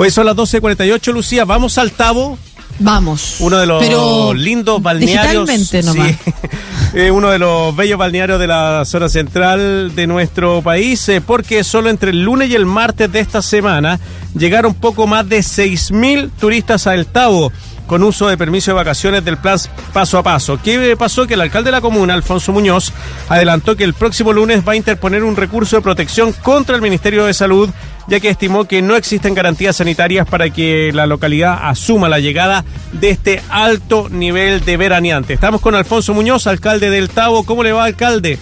Hoy 0.00 0.12
son 0.12 0.26
las 0.26 0.36
12.48, 0.36 1.12
Lucía. 1.12 1.44
Vamos 1.44 1.76
al 1.76 1.90
Tabo. 1.90 2.38
Vamos. 2.78 3.36
Uno 3.40 3.58
de 3.58 3.66
los 3.66 3.82
Pero 3.82 4.32
lindos 4.32 4.80
balnearios. 4.80 5.48
nomás. 5.84 6.08
Sí. 6.24 6.32
Eh, 6.94 7.10
uno 7.10 7.28
de 7.28 7.38
los 7.38 7.76
bellos 7.76 7.98
balnearios 7.98 8.40
de 8.40 8.46
la 8.46 8.82
zona 8.86 9.10
central 9.10 9.94
de 9.94 10.06
nuestro 10.06 10.62
país, 10.62 11.06
eh, 11.10 11.20
porque 11.20 11.62
solo 11.62 11.90
entre 11.90 12.12
el 12.12 12.22
lunes 12.22 12.48
y 12.48 12.54
el 12.54 12.64
martes 12.64 13.12
de 13.12 13.20
esta 13.20 13.42
semana 13.42 14.00
llegaron 14.34 14.72
poco 14.72 15.06
más 15.06 15.28
de 15.28 15.40
6.000 15.40 16.30
turistas 16.40 16.86
a 16.86 16.94
El 16.94 17.04
Tabo 17.04 17.52
con 17.86 18.02
uso 18.02 18.28
de 18.28 18.38
permiso 18.38 18.70
de 18.70 18.76
vacaciones 18.76 19.22
del 19.22 19.36
plan 19.36 19.58
paso 19.92 20.16
a 20.16 20.22
paso. 20.22 20.58
¿Qué 20.62 20.96
pasó? 20.96 21.26
Que 21.26 21.34
el 21.34 21.42
alcalde 21.42 21.68
de 21.68 21.72
la 21.72 21.82
comuna, 21.82 22.14
Alfonso 22.14 22.52
Muñoz, 22.52 22.92
adelantó 23.28 23.76
que 23.76 23.84
el 23.84 23.92
próximo 23.92 24.32
lunes 24.32 24.62
va 24.66 24.72
a 24.72 24.76
interponer 24.76 25.24
un 25.24 25.36
recurso 25.36 25.76
de 25.76 25.82
protección 25.82 26.32
contra 26.32 26.74
el 26.74 26.80
Ministerio 26.82 27.26
de 27.26 27.34
Salud, 27.34 27.68
ya 28.08 28.20
que 28.20 28.30
estimó 28.30 28.64
que 28.66 28.80
no 28.82 28.96
existen 28.96 29.34
garantías 29.34 29.76
sanitarias 29.76 30.26
para 30.26 30.50
que 30.50 30.90
la 30.94 31.06
localidad 31.06 31.58
asuma 31.62 32.08
la 32.08 32.18
llegada 32.20 32.64
de 32.92 33.10
este 33.10 33.42
alto 33.50 34.08
nivel 34.10 34.64
de 34.64 34.76
veraneante. 34.76 35.34
Estamos 35.34 35.60
con 35.60 35.74
Alfonso 35.74 36.14
Muñoz, 36.14 36.46
alcalde 36.46 36.90
del 36.90 37.10
Tabo. 37.10 37.44
¿Cómo 37.44 37.62
le 37.62 37.72
va, 37.72 37.84
alcalde? 37.84 38.38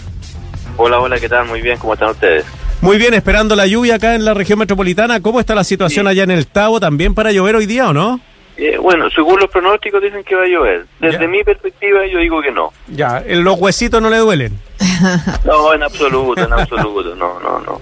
Hola, 0.77 0.99
hola, 0.99 1.19
¿qué 1.19 1.27
tal? 1.27 1.47
Muy 1.47 1.61
bien, 1.61 1.77
¿cómo 1.79 1.93
están 1.93 2.09
ustedes? 2.11 2.45
Muy 2.81 2.97
bien, 2.97 3.13
esperando 3.13 3.55
la 3.55 3.65
lluvia 3.67 3.95
acá 3.95 4.15
en 4.15 4.23
la 4.23 4.33
región 4.33 4.59
metropolitana. 4.59 5.19
¿Cómo 5.19 5.39
está 5.39 5.53
la 5.55 5.63
situación 5.63 6.05
Sí. 6.05 6.09
allá 6.11 6.23
en 6.23 6.31
el 6.31 6.47
Tabo? 6.47 6.79
¿También 6.79 7.13
para 7.13 7.31
llover 7.31 7.55
hoy 7.55 7.65
día 7.65 7.89
o 7.89 7.93
no? 7.93 8.19
Eh, 8.55 8.77
bueno, 8.81 9.09
según 9.09 9.39
los 9.39 9.49
pronósticos 9.51 10.01
dicen 10.01 10.23
que 10.23 10.33
va 10.35 10.43
a 10.43 10.47
llover. 10.47 10.85
Desde 10.99 11.19
Ya. 11.21 11.27
mi 11.27 11.43
perspectiva 11.43 11.99
yo 12.11 12.19
digo 12.19 12.41
que 12.41 12.51
no. 12.51 12.71
Ya, 12.87 13.21
¿en 13.25 13.43
los 13.43 13.59
huesitos 13.59 14.01
no 14.01 14.09
le 14.09 14.17
duelen. 14.17 14.57
No, 15.45 15.73
en 15.73 15.83
absoluto, 15.83 16.41
en 16.41 16.53
absoluto, 16.53 17.15
no, 17.15 17.39
no, 17.39 17.59
no. 17.59 17.79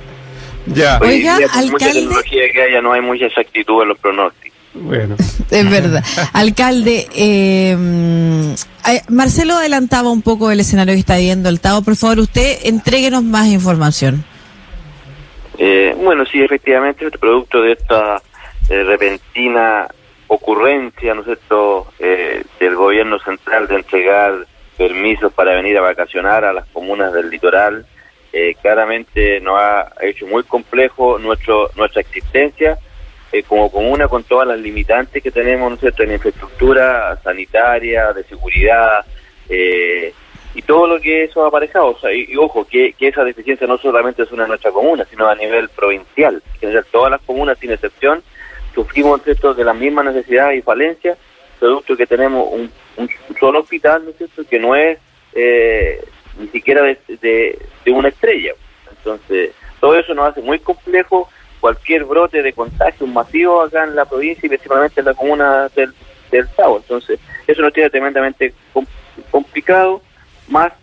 Ya. 0.68 1.00
Hoy 1.02 1.10
Oiga, 1.10 1.38
día, 1.38 1.48
por 1.48 1.56
mucha 1.64 1.74
alcalde. 1.76 1.94
tecnología 2.02 2.52
que 2.52 2.62
haya, 2.62 2.82
no 2.82 2.94
hay 2.94 3.02
mucha 3.02 3.26
exactitud 3.26 3.82
en 3.84 3.90
los 3.90 3.98
pronósticos. 4.00 4.60
Bueno. 4.74 5.16
Es 5.52 5.70
verdad. 5.70 6.04
Alcalde, 6.34 7.08
eh, 7.16 7.78
Marcelo 9.10 9.54
adelantaba 9.56 10.10
un 10.10 10.22
poco 10.22 10.52
el 10.52 10.60
escenario 10.60 10.94
que 10.96 11.00
está 11.00 11.18
viendo 11.18 11.50
el 11.50 11.62
Tavo. 11.62 11.82
Por 11.82 11.96
favor, 11.96 12.20
usted 12.20 12.60
entréguenos 12.64 13.24
más 13.24 13.48
información. 13.48 14.26
Eh, 15.58 15.96
bueno, 15.98 16.26
sí, 16.26 16.42
efectivamente, 16.42 17.06
es 17.08 17.18
producto 17.18 17.62
de 17.62 17.74
esta 17.74 18.22
eh, 18.70 18.84
repentina 18.84 19.88
ocurrencia, 20.28 21.14
¿no 21.14 21.22
es 21.22 21.28
cierto?, 21.28 21.88
eh, 22.00 22.44
del 22.60 22.76
gobierno 22.76 23.20
central 23.20 23.68
de 23.68 23.76
entregar 23.76 24.34
permisos 24.78 25.32
para 25.32 25.56
venir 25.56 25.78
a 25.78 25.82
vacacionar 25.82 26.44
a 26.44 26.52
las 26.52 26.66
comunas 26.74 27.14
del 27.14 27.30
litoral, 27.30 27.86
eh, 28.38 28.54
claramente 28.62 29.40
nos 29.40 29.58
ha 29.58 29.94
hecho 30.02 30.28
muy 30.28 30.44
complejo 30.44 31.18
nuestro 31.18 31.70
nuestra 31.78 32.02
existencia 32.02 32.78
eh, 33.32 33.44
como 33.44 33.72
comuna 33.72 34.10
con 34.10 34.26
todas 34.26 34.46
las 34.46 34.60
limitantes 34.60 35.24
que 35.24 35.32
tenemos, 35.32 35.72
¿no 35.72 35.78
cierto?, 35.78 36.04
en 36.04 36.12
infraestructura 36.12 37.18
sanitaria, 37.24 38.12
de 38.12 38.26
seguridad, 38.26 39.06
eh, 39.48 40.14
y 40.54 40.62
todo 40.64 40.86
lo 40.86 41.00
que 41.00 41.24
eso 41.24 41.46
ha 41.46 41.48
aparejado. 41.48 41.88
O 41.88 42.00
sea, 42.00 42.12
y, 42.12 42.36
ojo, 42.36 42.68
que, 42.68 42.94
esa 43.00 43.24
deficiencia 43.24 43.68
no 43.68 43.78
solamente 43.78 44.24
es 44.24 44.32
una 44.34 44.44
de 44.44 44.50
nuestra 44.50 44.72
comuna, 44.72 45.06
sino 45.10 45.30
a 45.30 45.36
nivel 45.36 45.70
provincial. 45.70 46.44
En 46.56 46.60
general, 46.60 46.86
todas 46.92 47.12
las 47.12 47.22
comunas, 47.22 47.58
sin 47.58 47.72
excepción, 47.72 48.22
sufrimos 48.74 49.24
¿cierto? 49.24 49.54
de 49.54 49.64
las 49.64 49.78
mismas 49.78 50.06
necesidades 50.06 50.60
y 50.60 50.62
falencias, 50.62 51.18
producto 51.58 51.96
que 51.96 52.06
tenemos 52.06 52.50
un, 52.52 52.70
un 52.98 53.10
solo 53.40 53.62
hospital, 53.62 54.04
¿no 54.04 54.10
es 54.10 54.18
cierto?, 54.18 54.44
que 54.46 54.60
no 54.60 54.76
es 54.76 55.00
eh, 55.34 56.04
ni 56.40 56.48
siquiera 56.48 56.84
de, 56.84 56.98
de, 57.86 57.92
una 57.92 58.10
estrella. 58.10 58.54
Entonces, 58.98 59.52
todo 59.80 59.98
eso 59.98 60.14
nos 60.14 60.30
hace 60.30 60.42
muy 60.42 60.60
complejo 60.60 61.30
cualquier 61.60 62.04
brote 62.06 62.42
de 62.42 62.54
contagio 62.54 63.08
masivo 63.08 63.62
acá 63.62 63.84
en 63.84 63.96
la 63.96 64.06
provincia 64.06 64.46
y 64.46 64.50
principalmente 64.50 65.00
en 65.00 65.06
la 65.06 65.14
comuna 65.14 65.70
del, 65.76 65.94
del 66.32 66.48
Tavo. 66.50 66.78
Entonces, 66.78 67.20
eso 67.48 67.62
nos 67.62 67.74
tiene 67.74 67.90
tremendamente 67.90 68.54
com- 68.74 68.86
complicado, 69.32 70.02
más 70.48 70.74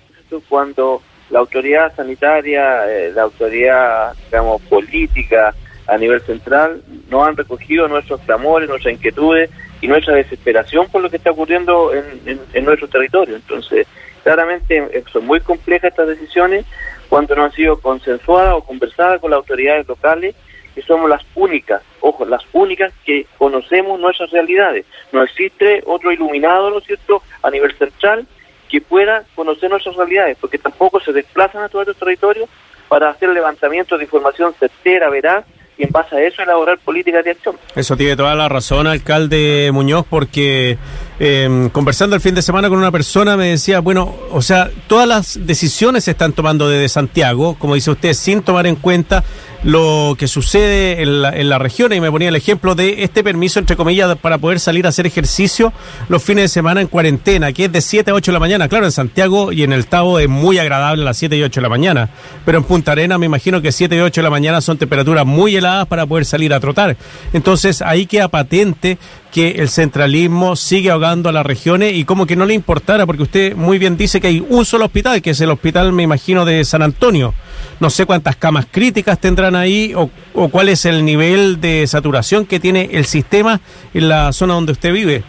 cuando 0.49 1.03
la 1.31 1.41
autoridad 1.41 1.95
sanitaria, 1.95 2.89
eh, 2.91 3.13
la 3.15 3.23
autoridad, 3.23 4.15
digamos, 4.27 4.63
política 4.63 5.55
a 5.87 5.99
nivel 5.99 6.21
central, 6.23 6.83
no 7.09 7.25
han 7.25 7.37
recogido 7.37 7.89
nuestros 7.89 8.21
clamores, 8.21 8.69
nuestras 8.69 8.95
inquietudes 8.95 9.51
y 9.81 9.89
nuestra 9.89 10.15
desesperación 10.15 10.89
por 10.89 11.03
lo 11.03 11.11
que 11.11 11.17
está 11.17 11.33
ocurriendo 11.33 11.93
en, 11.93 12.05
en, 12.27 12.41
en 12.53 12.65
nuestro 12.65 12.89
territorio. 12.89 13.37
Entonces, 13.37 13.87
claramente 14.23 14.79
eh, 14.79 15.05
son 15.13 15.27
muy 15.27 15.41
complejas 15.41 15.91
estas 15.91 16.09
decisiones 16.09 16.65
cuando 17.09 17.35
no 17.35 17.45
han 17.45 17.53
sido 17.53 17.79
consensuadas 17.79 18.55
o 18.55 18.65
conversadas 18.65 19.21
con 19.21 19.31
las 19.31 19.39
autoridades 19.39 19.87
locales 19.87 20.35
que 20.75 20.83
somos 20.83 21.09
las 21.09 21.23
únicas, 21.35 21.83
ojo, 22.01 22.25
las 22.25 22.43
únicas 22.53 22.93
que 23.05 23.27
conocemos 23.37 24.01
nuestras 24.01 24.31
realidades. 24.31 24.87
No 25.13 25.23
existe 25.23 25.83
otro 25.87 26.13
iluminado, 26.13 26.71
¿no 26.71 26.79
es 26.79 26.85
cierto?, 26.85 27.23
a 27.43 27.51
nivel 27.51 27.77
central 27.77 28.27
que 28.71 28.81
pueda 28.81 29.25
conocer 29.35 29.69
nuestras 29.69 29.97
realidades, 29.97 30.39
porque 30.41 30.59
tampoco 30.59 30.99
se 31.01 31.13
desplazan 31.13 31.63
a 31.63 31.69
todo 31.69 31.85
nuestro 31.85 32.07
territorio 32.07 32.49
para 32.89 33.11
hacer 33.11 33.29
levantamientos 33.29 33.99
de 33.99 34.05
información 34.05 34.55
certera, 34.55 35.11
veraz, 35.11 35.45
y 35.79 35.85
en 35.85 35.91
base 35.91 36.17
a 36.17 36.23
eso 36.23 36.43
elaborar 36.43 36.79
políticas 36.79 37.25
de 37.25 37.31
acción. 37.33 37.57
Eso 37.75 37.97
tiene 37.97 38.17
toda 38.17 38.35
la 38.35 38.49
razón, 38.49 38.87
alcalde 38.87 39.71
Muñoz, 39.73 40.07
porque 40.09 40.79
eh, 41.19 41.69
conversando 41.73 42.15
el 42.17 42.23
fin 42.23 42.35
de 42.35 42.43
semana 42.43 42.69
con 42.69 42.79
una 42.79 42.91
persona 42.91 43.37
me 43.37 43.49
decía, 43.49 43.81
bueno, 43.81 44.15
o 44.31 44.43
sea, 44.43 44.71
todas 44.87 45.09
las 45.09 45.47
decisiones 45.47 46.05
se 46.05 46.13
están 46.13 46.33
tomando 46.33 46.69
desde 46.69 46.89
Santiago, 46.89 47.57
como 47.59 47.75
dice 47.75 47.91
usted, 47.91 48.13
sin 48.13 48.43
tomar 48.43 48.67
en 48.67 48.77
cuenta 48.77 49.25
lo 49.65 50.17
que 50.19 50.29
sucede 50.29 51.03
en 51.03 51.23
la, 51.23 51.31
en 51.31 51.49
la 51.49 51.59
región. 51.59 51.93
Y 51.93 52.01
me 52.01 52.11
ponía 52.11 52.29
el 52.29 52.37
ejemplo 52.37 52.75
de 52.75 53.03
este 53.05 53.23
permiso, 53.23 53.59
entre 53.59 53.77
comillas, 53.77 54.17
para 54.19 54.39
poder 54.39 54.61
salir 54.61 54.87
a 54.87 54.89
hacer 54.89 55.07
ejercicio 55.07 55.73
los 56.09 56.23
fines 56.23 56.45
de 56.45 56.49
semana 56.49 56.81
en 56.81 56.89
cuarentena, 56.89 57.53
que 57.53 57.67
es 57.67 57.73
de 57.73 57.81
7 57.81 58.11
a 58.11 58.15
8 58.15 58.31
de 58.31 58.35
la 58.35 58.41
mañana. 58.41 58.69
Claro, 58.69 58.87
en 58.87 58.93
Santiago 58.93 59.53
y 59.53 59.63
en 59.63 59.73
el 59.73 59.87
Tavo 59.87 60.19
es 60.19 60.29
muy 60.29 60.59
agradable 60.59 61.03
a 61.03 61.07
las 61.07 61.17
7 61.17 61.37
y 61.37 61.43
8 61.43 61.61
de 61.61 61.63
la 61.63 61.69
mañana, 61.69 62.11
pero 62.45 62.59
en 62.59 62.65
Punta 62.65 62.93
Arena 62.93 63.19
me 63.19 63.27
imagino 63.27 63.63
que 63.63 63.73
7 63.73 63.97
y 63.97 64.01
8 64.01 64.21
de 64.21 64.23
la 64.23 64.31
mañana 64.31 64.61
son 64.61 64.79
temperaturas 64.79 65.27
muy 65.27 65.57
heladas 65.57 65.87
para 65.87 66.07
poder 66.07 66.25
salir 66.25 66.53
a 66.53 66.61
trotar. 66.61 66.97
Entonces 67.33 67.83
ahí 67.83 68.07
queda 68.07 68.29
patente 68.29 68.99
que 69.33 69.53
el 69.53 69.71
centralismo 69.71 70.57
sigue 70.57 70.91
ahogando 70.91 71.29
a 71.29 71.33
las 71.33 71.47
regiones 71.47 71.95
y 71.95 72.05
como 72.05 72.27
que 72.27 72.37
no 72.37 72.45
le 72.45 72.55
importara, 72.55 73.07
porque 73.07 73.23
usted 73.23 73.57
muy 73.57 73.79
bien 73.79 73.97
dice 73.97 74.21
que 74.21 74.27
hay 74.27 74.45
un 74.47 74.65
solo 74.65 74.85
hospital, 74.85 75.23
que 75.23 75.31
es 75.31 75.41
el 75.41 75.51
hospital, 75.51 75.93
me 75.93 76.03
imagino, 76.03 76.45
de 76.45 76.65
San 76.65 76.83
Antonio. 76.83 77.33
No 77.81 77.91
sé 77.91 78.07
cuántas 78.07 78.37
camas 78.37 78.67
críticas 78.71 79.19
tendrán 79.19 79.55
ahí 79.57 79.93
o, 79.95 80.09
cuál 80.51 80.69
es 80.69 80.85
el 80.85 81.05
nivel 81.05 81.61
de 81.61 81.87
saturación 81.87 82.47
que 82.47 82.61
tiene 82.61 82.89
el 82.93 83.05
sistema 83.05 83.61
en 83.95 84.09
la 84.09 84.33
zona 84.33 84.55
donde 84.55 84.73
usted 84.73 84.93
vive. 84.93 85.23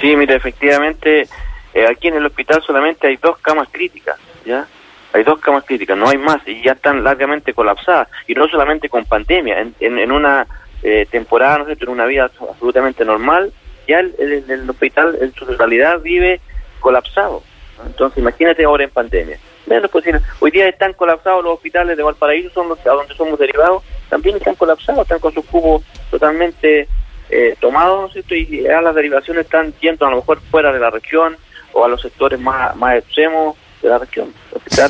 Sí, 0.00 0.14
mira, 0.16 0.34
efectivamente, 0.34 1.28
eh, 1.74 1.86
aquí 1.86 2.08
en 2.08 2.14
el 2.14 2.26
hospital 2.26 2.62
solamente 2.66 3.06
hay 3.06 3.16
dos 3.16 3.38
camas 3.38 3.68
críticas, 3.70 4.16
¿ya? 4.44 4.66
Hay 5.14 5.22
dos 5.24 5.38
camas 5.40 5.64
críticas, 5.64 5.96
no 5.96 6.08
hay 6.08 6.18
más, 6.18 6.38
y 6.46 6.62
ya 6.62 6.72
están 6.72 7.04
largamente 7.04 7.52
colapsadas, 7.52 8.08
y 8.26 8.34
no 8.34 8.48
solamente 8.48 8.88
con 8.88 9.04
pandemia, 9.04 9.64
en, 9.78 10.10
una 10.12 10.46
eh, 10.82 11.06
temporada, 11.10 11.58
¿no 11.58 11.66
cierto?, 11.66 11.84
en 11.84 11.90
una 11.90 12.06
vida 12.06 12.30
absolutamente 12.48 13.04
normal, 13.04 13.52
ya 13.86 14.00
el, 14.00 14.14
el- 14.18 14.50
el 14.50 14.70
hospital 14.70 15.16
en 15.20 15.32
su 15.34 15.44
totalidad 15.44 16.00
vive 16.00 16.40
colapsado. 16.80 17.42
Entonces, 17.86 18.18
imagínate 18.18 18.64
ahora 18.64 18.84
en 18.84 18.90
pandemia. 18.90 19.38
Menos 19.72 19.90
posible. 19.90 20.20
Hoy 20.38 20.50
día 20.50 20.68
están 20.68 20.92
colapsados 20.92 21.42
los 21.42 21.54
hospitales 21.54 21.96
de 21.96 22.02
Valparaíso, 22.02 22.50
son 22.52 22.68
los 22.68 22.78
a 22.80 22.90
donde 22.90 23.14
somos 23.14 23.38
derivados, 23.38 23.82
también 24.10 24.36
están 24.36 24.54
colapsados, 24.54 25.00
están 25.00 25.18
con 25.18 25.32
sus 25.32 25.46
cubos 25.46 25.82
totalmente 26.10 26.86
eh, 27.30 27.56
tomados, 27.58 28.00
¿no 28.02 28.06
es 28.08 28.12
cierto? 28.12 28.34
Y 28.34 28.64
ya 28.64 28.82
las 28.82 28.94
derivaciones 28.94 29.46
están 29.46 29.72
yendo 29.80 30.04
a 30.04 30.10
lo 30.10 30.16
mejor 30.16 30.42
fuera 30.50 30.72
de 30.72 30.78
la 30.78 30.90
región 30.90 31.38
o 31.72 31.86
a 31.86 31.88
los 31.88 32.02
sectores 32.02 32.38
más, 32.38 32.76
más 32.76 32.98
extremos 32.98 33.56
de 33.80 33.88
la 33.88 33.96
región. 33.96 34.34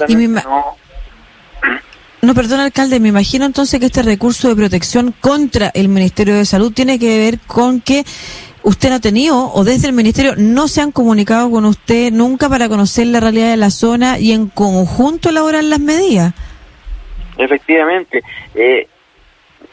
Y 0.08 0.26
no, 0.26 0.76
No, 2.22 2.34
perdón, 2.34 2.60
alcalde, 2.60 2.98
me 2.98 3.08
imagino 3.08 3.44
entonces 3.44 3.78
que 3.78 3.86
este 3.86 4.02
recurso 4.02 4.48
de 4.48 4.56
protección 4.56 5.12
contra 5.20 5.70
el 5.74 5.88
Ministerio 5.88 6.34
de 6.34 6.44
Salud 6.44 6.72
tiene 6.72 6.98
que 6.98 7.18
ver 7.18 7.38
con 7.46 7.80
que 7.80 8.04
usted 8.62 8.88
no 8.90 8.96
ha 8.96 9.00
tenido, 9.00 9.52
o 9.52 9.64
desde 9.64 9.88
el 9.88 9.92
Ministerio 9.92 10.34
no 10.36 10.68
se 10.68 10.80
han 10.80 10.92
comunicado 10.92 11.50
con 11.50 11.64
usted 11.64 12.12
nunca 12.12 12.48
para 12.48 12.68
conocer 12.68 13.06
la 13.06 13.20
realidad 13.20 13.50
de 13.50 13.56
la 13.56 13.70
zona 13.70 14.18
y 14.18 14.32
en 14.32 14.48
conjunto 14.48 15.28
elaborar 15.28 15.64
las 15.64 15.80
medidas. 15.80 16.34
Efectivamente. 17.38 18.22
Eh, 18.54 18.86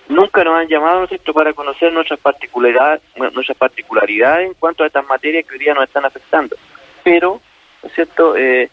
nunca 0.08 0.44
nos 0.44 0.60
han 0.60 0.68
llamado, 0.68 1.02
¿no 1.02 1.34
para 1.34 1.54
conocer 1.54 1.94
nuestras 1.94 2.20
particularidades, 2.20 3.02
nuestras 3.16 3.58
particularidades 3.58 4.48
en 4.48 4.54
cuanto 4.56 4.84
a 4.84 4.88
estas 4.88 5.06
materias 5.08 5.46
que 5.46 5.54
hoy 5.54 5.60
día 5.60 5.74
nos 5.74 5.86
están 5.86 6.06
afectando. 6.06 6.56
Pero, 7.04 7.40
¿no 7.84 7.90
es 7.90 7.96
cierto?, 7.96 8.36
eh, 8.36 8.70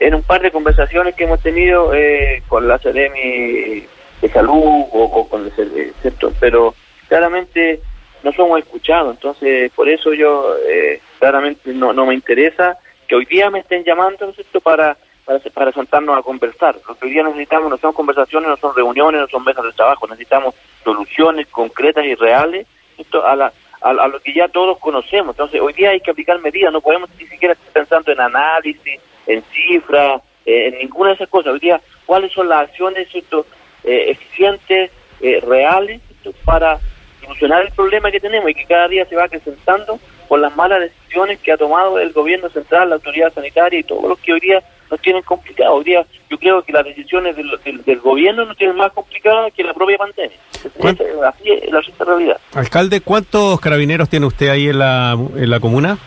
en 0.00 0.14
un 0.14 0.22
par 0.22 0.40
de 0.40 0.50
conversaciones 0.50 1.14
que 1.14 1.24
hemos 1.24 1.40
tenido 1.40 1.92
eh, 1.94 2.42
con 2.48 2.66
la 2.66 2.78
Ceremi 2.78 3.86
de 4.22 4.28
Salud 4.32 4.54
o, 4.54 4.88
o 4.92 5.28
con 5.28 5.44
el 5.44 5.92
¿cierto? 6.00 6.32
Pero 6.40 6.74
claramente 7.06 7.80
no 8.22 8.32
somos 8.32 8.58
escuchados, 8.58 9.14
entonces 9.14 9.70
por 9.72 9.88
eso 9.88 10.12
yo 10.12 10.56
eh, 10.68 11.00
claramente 11.18 11.72
no, 11.72 11.92
no 11.92 12.06
me 12.06 12.14
interesa 12.14 12.78
que 13.08 13.16
hoy 13.16 13.24
día 13.24 13.50
me 13.50 13.60
estén 13.60 13.84
llamando, 13.84 14.26
¿no 14.26 14.30
es 14.30 14.36
cierto?, 14.36 14.60
para 14.60 14.96
para, 15.24 15.38
para 15.38 15.72
sentarnos 15.72 16.18
a 16.18 16.22
conversar. 16.22 16.76
Lo 16.88 16.94
que 16.94 17.06
hoy 17.06 17.12
día 17.12 17.22
necesitamos 17.22 17.70
no 17.70 17.76
son 17.78 17.92
conversaciones, 17.92 18.48
no 18.48 18.56
son 18.56 18.74
reuniones, 18.74 19.20
no 19.20 19.28
son 19.28 19.44
mesas 19.44 19.64
de 19.64 19.72
trabajo, 19.72 20.06
necesitamos 20.08 20.54
soluciones 20.82 21.46
concretas 21.48 22.04
y 22.04 22.14
reales 22.14 22.66
a, 23.24 23.36
la, 23.36 23.52
a, 23.80 24.08
lo 24.08 24.20
que 24.20 24.32
ya 24.32 24.48
todos 24.48 24.78
conocemos. 24.78 25.34
Entonces, 25.34 25.60
hoy 25.60 25.72
día 25.72 25.90
hay 25.90 26.00
que 26.00 26.10
aplicar 26.10 26.40
medidas, 26.40 26.72
no 26.72 26.80
podemos 26.80 27.10
ni 27.18 27.26
siquiera 27.26 27.54
estar 27.54 27.72
pensando 27.72 28.12
en 28.12 28.20
análisis, 28.20 29.00
en 29.26 29.42
cifras, 29.52 30.22
eh, 30.44 30.68
en 30.68 30.78
ninguna 30.78 31.10
de 31.10 31.16
esas 31.16 31.28
cosas. 31.28 31.52
Hoy 31.52 31.60
día, 31.60 31.80
¿cuáles 32.06 32.32
son 32.32 32.48
las 32.48 32.68
acciones 32.68 33.08
¿cierto? 33.08 33.46
Eh, 33.84 34.10
eficientes, 34.10 34.90
eh, 35.20 35.40
reales, 35.46 36.00
para 36.44 36.78
solucionar 37.30 37.64
el 37.64 37.72
problema 37.72 38.10
que 38.10 38.20
tenemos 38.20 38.50
y 38.50 38.54
que 38.54 38.64
cada 38.64 38.88
día 38.88 39.06
se 39.06 39.16
va 39.16 39.24
acrecentando 39.24 39.98
por 40.28 40.40
las 40.40 40.54
malas 40.56 40.80
decisiones 40.80 41.38
que 41.38 41.52
ha 41.52 41.56
tomado 41.56 41.98
el 41.98 42.12
gobierno 42.12 42.48
central, 42.48 42.88
la 42.88 42.96
autoridad 42.96 43.32
sanitaria 43.32 43.78
y 43.78 43.84
todos 43.84 44.04
los 44.08 44.18
que 44.18 44.32
hoy 44.32 44.40
día 44.40 44.62
nos 44.90 45.00
tienen 45.00 45.22
complicado. 45.22 45.74
Hoy 45.74 45.84
día 45.84 46.04
yo 46.28 46.38
creo 46.38 46.62
que 46.62 46.72
las 46.72 46.84
decisiones 46.84 47.36
del, 47.36 47.50
del, 47.84 48.00
gobierno 48.00 48.44
nos 48.44 48.56
tienen 48.56 48.76
más 48.76 48.92
complicadas 48.92 49.52
que 49.54 49.62
la 49.62 49.72
propia 49.72 49.98
pandemia. 49.98 50.36
Así 51.28 51.50
es 51.50 51.70
la 51.70 52.04
realidad. 52.04 52.40
Alcalde, 52.54 53.00
¿cuántos 53.00 53.60
carabineros 53.60 54.08
tiene 54.08 54.26
usted 54.26 54.48
ahí 54.48 54.68
en 54.68 54.78
la, 54.78 55.16
en 55.36 55.50
la 55.50 55.60
comuna? 55.60 55.98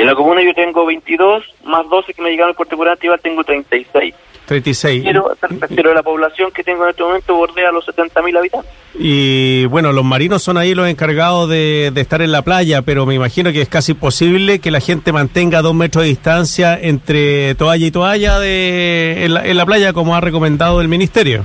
En 0.00 0.06
la 0.06 0.14
comuna 0.14 0.42
yo 0.42 0.54
tengo 0.54 0.86
22, 0.86 1.44
más 1.64 1.86
12 1.90 2.14
que 2.14 2.22
me 2.22 2.30
llegaron 2.30 2.52
al 2.52 2.56
puerto 2.56 2.74
curativo, 2.74 3.18
tengo 3.18 3.44
36. 3.44 4.14
36. 4.46 5.02
Pero, 5.04 5.36
pero 5.76 5.92
la 5.92 6.02
población 6.02 6.50
que 6.52 6.64
tengo 6.64 6.84
en 6.84 6.90
este 6.90 7.02
momento 7.02 7.34
bordea 7.36 7.70
los 7.70 7.86
70.000 7.86 8.38
habitantes. 8.38 8.70
Y 8.98 9.66
bueno, 9.66 9.92
los 9.92 10.02
marinos 10.02 10.42
son 10.42 10.56
ahí 10.56 10.74
los 10.74 10.88
encargados 10.88 11.50
de, 11.50 11.92
estar 11.94 12.22
en 12.22 12.32
la 12.32 12.40
playa, 12.40 12.80
pero 12.80 13.04
me 13.04 13.14
imagino 13.14 13.52
que 13.52 13.60
es 13.60 13.68
casi 13.68 13.92
posible 13.92 14.58
que 14.58 14.70
la 14.70 14.80
gente 14.80 15.12
mantenga 15.12 15.60
dos 15.60 15.74
metros 15.74 16.04
de 16.04 16.08
distancia 16.08 16.78
entre 16.80 17.54
toalla 17.56 17.86
y 17.86 17.90
toalla 17.90 18.40
de, 18.40 19.26
en, 19.26 19.34
la, 19.34 19.46
en 19.46 19.56
la 19.58 19.66
playa, 19.66 19.92
como 19.92 20.16
ha 20.16 20.22
recomendado 20.22 20.80
el 20.80 20.88
ministerio. 20.88 21.44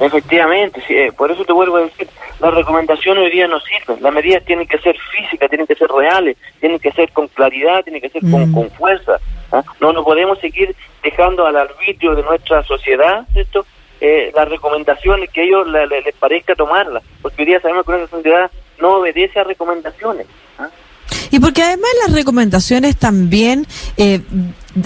Efectivamente, 0.00 0.82
sí, 0.86 0.94
eh, 0.94 1.12
por 1.12 1.30
eso 1.30 1.44
te 1.44 1.52
vuelvo 1.52 1.76
a 1.76 1.82
decir, 1.82 2.08
las 2.40 2.52
recomendaciones 2.52 3.24
hoy 3.24 3.30
día 3.30 3.46
no 3.46 3.60
sirven, 3.60 4.02
las 4.02 4.12
medidas 4.12 4.44
tienen 4.44 4.66
que 4.66 4.78
ser 4.78 4.96
físicas, 4.98 5.48
tienen 5.48 5.66
que 5.66 5.76
ser 5.76 5.88
reales, 5.88 6.36
tienen 6.60 6.80
que 6.80 6.90
ser 6.92 7.10
con 7.12 7.28
claridad, 7.28 7.82
tienen 7.84 8.02
que 8.02 8.08
ser 8.08 8.22
con, 8.22 8.50
mm. 8.50 8.54
con 8.54 8.70
fuerza. 8.72 9.18
¿ah? 9.52 9.62
No 9.80 9.92
nos 9.92 10.04
podemos 10.04 10.38
seguir 10.40 10.74
dejando 11.02 11.46
al 11.46 11.56
arbitrio 11.56 12.14
de 12.14 12.22
nuestra 12.22 12.62
sociedad 12.64 13.26
esto 13.34 13.64
eh, 14.00 14.32
las 14.34 14.48
recomendaciones 14.48 15.30
que 15.30 15.44
ellos 15.44 15.66
les 15.68 16.14
parezca 16.16 16.54
tomarlas, 16.54 17.02
porque 17.22 17.42
hoy 17.42 17.46
día 17.46 17.60
sabemos 17.60 17.86
que 17.86 17.92
nuestra 17.92 18.18
sociedad 18.18 18.50
no 18.78 18.96
obedece 18.96 19.38
a 19.38 19.44
recomendaciones. 19.44 20.26
¿ah? 20.58 20.68
Y 21.30 21.38
porque 21.38 21.62
además 21.62 21.90
las 22.06 22.14
recomendaciones 22.14 22.96
también 22.96 23.66
eh, 23.96 24.20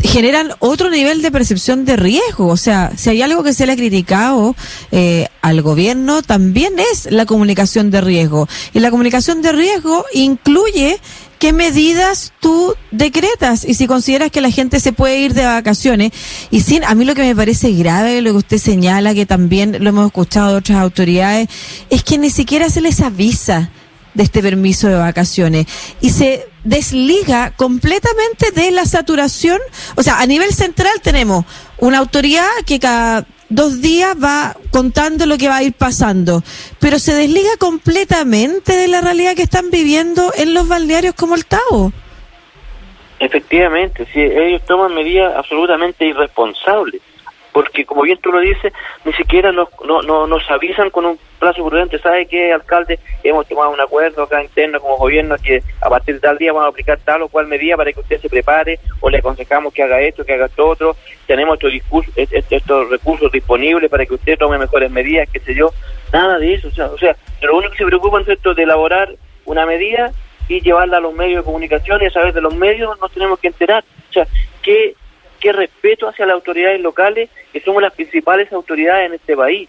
generan 0.03 0.53
otro 0.59 0.91
nivel 0.91 1.23
de 1.23 1.31
percepción 1.31 1.85
de 1.85 1.97
riesgo. 1.97 2.49
O 2.49 2.57
sea, 2.57 2.93
si 2.97 3.11
hay 3.11 3.23
algo 3.23 3.43
que 3.43 3.53
se 3.53 3.67
le 3.67 3.73
ha 3.73 3.77
criticado 3.77 4.55
eh, 4.91 5.29
al 5.41 5.63
gobierno, 5.63 6.23
también 6.23 6.75
es 6.79 7.11
la 7.11 7.27
comunicación 7.27 7.91
de 7.91 8.01
riesgo. 8.01 8.49
Y 8.75 8.81
la 8.81 8.91
comunicación 8.91 9.43
de 9.43 9.53
riesgo 9.53 10.05
incluye 10.13 11.01
qué 11.39 11.53
medidas 11.53 12.33
tú 12.41 12.75
decretas 12.91 13.65
y 13.65 13.75
si 13.75 13.87
consideras 13.87 14.31
que 14.31 14.41
la 14.41 14.51
gente 14.51 14.81
se 14.81 14.93
puede 14.93 15.21
ir 15.21 15.35
de 15.35 15.45
vacaciones. 15.45 16.13
Y 16.51 16.61
sin, 16.61 16.85
a 16.85 16.95
mí 16.95 17.05
lo 17.05 17.15
que 17.15 17.23
me 17.23 17.37
parece 17.37 17.73
grave, 17.73 18.21
lo 18.21 18.33
que 18.33 18.39
usted 18.39 18.59
señala, 18.59 19.15
que 19.15 19.27
también 19.27 19.77
lo 19.81 19.89
hemos 19.89 20.07
escuchado 20.07 20.53
de 20.53 20.57
otras 20.57 20.79
autoridades, 20.79 21.49
es 21.91 22.03
que 22.03 22.19
ni 22.19 22.31
siquiera 22.31 22.69
se 22.69 22.81
les 22.81 23.01
avisa 23.01 23.71
de 24.19 24.25
este 24.25 24.43
permiso 24.43 24.89
de 24.89 24.97
vacaciones 24.97 25.67
y 26.01 26.11
se 26.11 26.45
desliga 26.65 27.53
completamente 27.53 28.51
de 28.51 28.73
la 28.73 28.85
saturación. 28.85 29.61
O 29.95 30.03
sea, 30.03 30.19
a 30.19 30.27
nivel 30.27 30.53
central 30.53 31.01
tenemos 31.01 31.45
una 31.79 31.99
autoridad 31.99 32.49
que 32.67 32.81
cada 32.81 33.25
dos 33.49 33.81
días 33.81 34.17
va 34.23 34.57
contando 34.73 35.25
lo 35.25 35.39
que 35.39 35.47
va 35.47 35.59
a 35.59 35.63
ir 35.63 35.73
pasando, 35.73 36.43
pero 36.81 36.99
se 36.99 37.15
desliga 37.15 37.51
completamente 37.61 38.77
de 38.77 38.89
la 38.89 39.01
realidad 39.01 39.37
que 39.37 39.45
están 39.45 39.71
viviendo 39.71 40.33
en 40.37 40.53
los 40.53 40.67
balnearios 40.67 41.15
como 41.15 41.37
el 41.37 41.47
Tavo. 41.47 41.93
Efectivamente, 43.21 44.05
sí, 44.13 44.21
ellos 44.21 44.63
toman 44.67 44.95
medidas 44.95 45.33
absolutamente 45.37 46.07
irresponsables 46.07 47.01
porque 47.53 47.85
como 47.85 48.03
bien 48.03 48.19
tú 48.19 48.31
lo 48.31 48.41
dices, 48.41 48.73
ni 49.05 49.13
siquiera 49.15 49.53
nos, 49.53 49.69
no, 49.85 50.03
no, 50.03 50.27
nos 50.27 50.49
avisan 50.51 50.91
con 50.91 51.07
un 51.07 51.19
plazo 51.39 51.65
prudente, 51.67 51.99
¿sabe 51.99 52.27
qué, 52.27 52.53
alcalde? 52.53 52.99
Hemos 53.23 53.47
tomado 53.47 53.71
un 53.71 53.81
acuerdo 53.81 54.23
acá 54.23 54.43
interno 54.43 54.81
como 54.81 54.97
gobierno 54.97 55.37
que 55.43 55.63
a 55.81 55.89
partir 55.89 56.17
de 56.17 56.21
tal 56.21 56.39
día 56.39 56.53
vamos 56.53 56.67
a 56.67 56.71
aplicar 56.71 56.99
tal 57.05 57.23
o 57.23 57.29
cual 57.29 57.47
medida 57.47 57.77
para 57.77 57.93
que 57.93 58.01
usted 58.01 58.21
se 58.21 58.29
prepare 58.29 58.79
o 59.01 59.11
le 59.11 59.19
aconsejamos 59.19 59.73
que 59.73 59.83
haga 59.83 60.01
esto, 60.01 60.25
que 60.25 60.35
haga 60.35 60.47
esto 60.47 60.67
otro, 60.67 60.97
tenemos 61.27 61.55
estos, 61.55 61.73
discursos, 61.73 62.15
estos 62.17 62.91
recursos 62.91 63.31
disponibles 63.31 63.91
para 63.91 64.05
que 64.07 64.15
usted 64.15 64.39
tome 64.39 64.59
mejores 64.59 64.91
medidas, 64.91 65.29
qué 65.33 65.41
sé 65.41 65.55
yo, 65.55 65.73
nada 66.13 66.39
de 66.39 66.55
eso, 66.55 66.69
o 66.69 66.73
sea, 66.73 66.87
o 66.87 66.99
sea 66.99 67.17
lo 67.43 67.57
único 67.57 67.73
que 67.73 67.79
se 67.79 67.87
preocupan 67.87 68.23
es 68.23 68.29
esto 68.29 68.55
de 68.55 68.65
elaborar 68.65 69.15
una 69.45 69.65
medida 69.65 70.13
y 70.49 70.61
llevarla 70.61 70.97
a 70.97 71.01
los 71.01 71.15
medios 71.15 71.43
de 71.43 71.45
comunicación 71.45 72.03
y 72.03 72.07
a 72.07 72.11
través 72.11 72.35
de 72.35 72.41
los 72.41 72.55
medios 72.55 72.99
nos 73.01 73.13
tenemos 73.13 73.39
que 73.39 73.49
enterar, 73.49 73.85
o 74.11 74.13
sea, 74.13 74.27
¿qué 74.63 74.95
qué 75.39 75.53
respeto 75.53 76.09
hacia 76.09 76.27
las 76.27 76.35
autoridades 76.35 76.81
locales, 76.81 77.31
que 77.53 77.61
somos 77.61 77.83
las 77.83 77.93
principales 77.93 78.53
autoridades 78.53 79.07
en 79.07 79.15
este 79.15 79.37
país. 79.37 79.69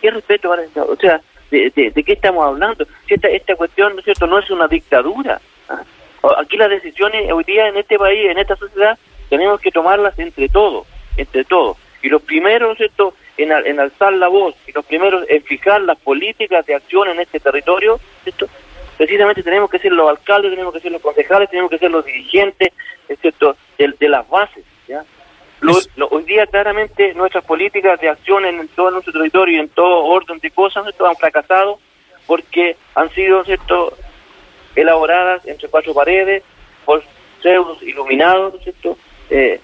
¿Qué 0.00 0.10
respeto? 0.10 0.50
O 0.50 0.96
sea, 0.96 1.20
¿de, 1.50 1.92
qué 2.04 2.12
estamos 2.12 2.44
hablando? 2.44 2.86
Si 3.06 3.14
esta, 3.14 3.28
esta 3.28 3.54
cuestión, 3.56 3.94
¿no 3.94 3.98
es 3.98 4.04
cierto?, 4.04 4.26
no 4.26 4.38
es 4.38 4.50
una 4.50 4.68
dictadura. 4.68 5.40
¿ah? 5.68 5.82
Aquí 6.38 6.56
las 6.56 6.70
decisiones 6.70 7.30
hoy 7.32 7.44
día 7.44 7.68
en 7.68 7.76
este 7.76 7.98
país, 7.98 8.30
en 8.30 8.38
esta 8.38 8.56
sociedad, 8.56 8.98
tenemos 9.28 9.60
que 9.60 9.70
tomarlas 9.70 10.18
entre 10.18 10.48
todos, 10.48 10.86
entre 11.16 11.44
todos. 11.44 11.76
Y 12.02 12.08
los 12.08 12.22
primeros, 12.22 12.78
¿no 12.78 12.84
es 12.84 12.92
en, 13.36 13.80
alzar 13.80 14.12
la 14.12 14.28
voz, 14.28 14.54
y 14.66 14.72
los 14.72 14.84
primeros 14.84 15.24
en 15.28 15.42
fijar 15.42 15.80
las 15.82 15.98
políticas 15.98 16.66
de 16.66 16.74
acción 16.74 17.08
en 17.08 17.20
este 17.20 17.40
territorio, 17.40 18.00
¿cierto? 18.24 18.48
precisamente 18.98 19.42
tenemos 19.42 19.68
que 19.68 19.80
ser 19.80 19.90
los 19.90 20.08
alcaldes, 20.08 20.52
tenemos 20.52 20.72
que 20.72 20.78
ser 20.78 20.92
los 20.92 21.02
concejales, 21.02 21.50
tenemos 21.50 21.70
que 21.70 21.78
ser 21.78 21.90
los 21.90 22.04
dirigentes, 22.04 22.72
¿cierto?, 23.20 23.56
de 23.78 24.08
las 24.08 24.28
bases 24.28 24.64
hoy 26.10 26.24
día 26.24 26.46
claramente 26.46 27.14
nuestras 27.14 27.44
políticas 27.44 28.00
de 28.00 28.08
acción 28.08 28.44
en 28.44 28.66
todo 28.68 28.90
nuestro 28.90 29.12
territorio 29.12 29.56
y 29.56 29.60
en 29.60 29.68
todo 29.68 30.04
orden 30.04 30.38
de 30.38 30.50
cosas 30.50 30.86
han 30.86 31.16
fracasado 31.16 31.78
porque 32.26 32.76
han 32.94 33.10
sido 33.10 33.44
cierto 33.44 33.96
elaboradas 34.74 35.46
entre 35.46 35.68
cuatro 35.68 35.94
paredes 35.94 36.42
por 36.84 37.02
pseudos 37.40 37.82
iluminados, 37.82 38.60
¿cierto? 38.62 38.96
Eh, 39.30 39.60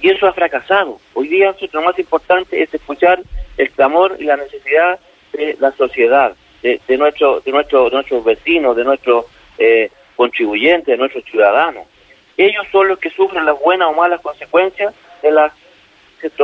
y 0.00 0.08
eso 0.08 0.26
ha 0.26 0.32
fracasado. 0.32 0.98
Hoy 1.14 1.28
día 1.28 1.54
lo 1.72 1.82
más 1.82 1.98
importante 1.98 2.62
es 2.62 2.72
escuchar 2.74 3.20
el 3.56 3.70
clamor 3.70 4.16
y 4.18 4.24
la 4.24 4.36
necesidad 4.36 4.98
de 5.32 5.56
la 5.60 5.72
sociedad, 5.72 6.34
de, 6.62 6.80
nuestro, 6.96 7.40
de, 7.40 7.52
nuestro, 7.52 7.90
nuestros 7.90 8.24
vecinos, 8.24 8.76
de 8.76 8.84
nuestros 8.84 9.26
eh, 9.58 9.90
contribuyentes, 10.16 10.86
de 10.86 10.96
nuestros 10.96 11.24
ciudadanos. 11.24 11.86
Ellos 12.36 12.66
son 12.72 12.88
los 12.88 12.98
que 12.98 13.10
sufren 13.10 13.44
las 13.44 13.58
buenas 13.60 13.88
o 13.88 13.92
malas 13.92 14.20
consecuencias 14.20 14.94
de 15.22 15.30
las 15.30 15.52